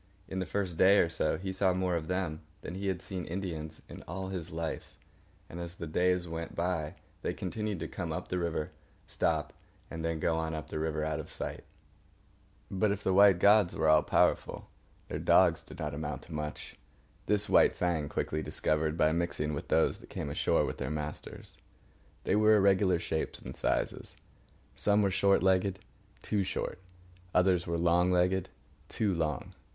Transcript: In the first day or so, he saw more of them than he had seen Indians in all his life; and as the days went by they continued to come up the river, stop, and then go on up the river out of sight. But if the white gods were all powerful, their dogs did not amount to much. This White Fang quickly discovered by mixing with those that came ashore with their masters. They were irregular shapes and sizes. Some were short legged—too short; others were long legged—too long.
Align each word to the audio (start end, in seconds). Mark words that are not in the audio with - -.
In 0.27 0.39
the 0.39 0.47
first 0.47 0.77
day 0.77 0.97
or 0.97 1.09
so, 1.09 1.37
he 1.37 1.53
saw 1.53 1.75
more 1.75 1.95
of 1.95 2.07
them 2.07 2.41
than 2.63 2.73
he 2.73 2.87
had 2.87 3.03
seen 3.03 3.23
Indians 3.27 3.83
in 3.87 4.01
all 4.07 4.29
his 4.29 4.49
life; 4.51 4.97
and 5.47 5.59
as 5.59 5.75
the 5.75 5.85
days 5.85 6.27
went 6.27 6.55
by 6.55 6.95
they 7.21 7.35
continued 7.35 7.79
to 7.81 7.87
come 7.87 8.11
up 8.11 8.27
the 8.27 8.39
river, 8.39 8.71
stop, 9.05 9.53
and 9.91 10.03
then 10.03 10.19
go 10.19 10.37
on 10.39 10.55
up 10.55 10.71
the 10.71 10.79
river 10.79 11.05
out 11.05 11.19
of 11.19 11.31
sight. 11.31 11.63
But 12.71 12.89
if 12.91 13.03
the 13.03 13.13
white 13.13 13.37
gods 13.37 13.75
were 13.75 13.87
all 13.87 14.01
powerful, 14.01 14.71
their 15.07 15.19
dogs 15.19 15.61
did 15.61 15.77
not 15.77 15.93
amount 15.93 16.23
to 16.23 16.33
much. 16.33 16.77
This 17.27 17.47
White 17.47 17.75
Fang 17.75 18.09
quickly 18.09 18.41
discovered 18.41 18.97
by 18.97 19.11
mixing 19.11 19.53
with 19.53 19.67
those 19.67 19.99
that 19.99 20.09
came 20.09 20.31
ashore 20.31 20.65
with 20.65 20.79
their 20.79 20.89
masters. 20.89 21.59
They 22.23 22.35
were 22.35 22.55
irregular 22.55 22.97
shapes 22.97 23.37
and 23.37 23.55
sizes. 23.55 24.17
Some 24.75 25.03
were 25.03 25.11
short 25.11 25.43
legged—too 25.43 26.43
short; 26.43 26.79
others 27.35 27.67
were 27.67 27.77
long 27.77 28.09
legged—too 28.11 29.13
long. 29.13 29.53